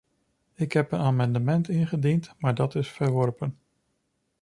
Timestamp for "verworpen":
2.89-3.57